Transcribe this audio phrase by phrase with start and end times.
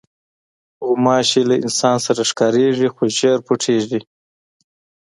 [0.85, 3.99] غوماشې له انسان سره ښکارېږي، خو ژر پټېږي.